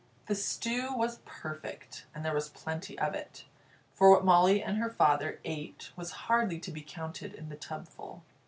The 0.25 0.33
stew 0.33 0.91
was 0.95 1.19
perfect, 1.25 2.07
and 2.15 2.25
there 2.25 2.33
was 2.33 2.49
plenty 2.49 2.97
of 2.97 3.13
it. 3.13 3.45
For 3.93 4.09
what 4.09 4.25
Molly 4.25 4.63
and 4.63 4.77
her 4.79 4.89
father 4.89 5.39
ate 5.45 5.91
was 5.95 6.09
hardly 6.25 6.57
to 6.61 6.71
be 6.71 6.81
counted 6.81 7.35
in 7.35 7.49
the 7.49 7.55
tubful. 7.55 8.23